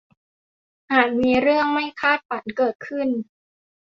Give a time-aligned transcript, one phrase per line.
[0.91, 3.07] อาจมีเรื่องไม่คาดฝันเกิดขึ้น